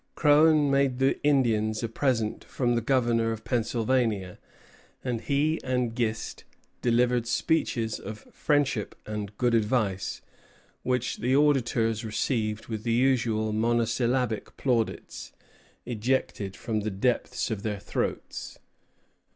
Croghan 0.15 0.71
made 0.71 0.97
the 0.97 1.21
Indians 1.23 1.83
a 1.83 1.87
present 1.87 2.43
from 2.45 2.73
the 2.73 2.81
Governor 2.81 3.31
of 3.31 3.43
Pennsylvania; 3.43 4.39
and 5.03 5.21
he 5.21 5.59
and 5.63 5.95
Gist 5.95 6.43
delivered 6.81 7.27
speeches 7.27 7.99
of 7.99 8.25
friendship 8.33 8.95
and 9.05 9.37
good 9.37 9.53
advice, 9.53 10.23
which 10.81 11.17
the 11.17 11.35
auditors 11.35 12.03
received 12.03 12.65
with 12.65 12.81
the 12.81 12.93
usual 12.95 13.53
monosyllabic 13.53 14.57
plaudits, 14.57 15.33
ejected 15.85 16.55
from 16.55 16.79
the 16.79 16.89
depths 16.89 17.51
of 17.51 17.61
their 17.61 17.79
throats. 17.79 18.57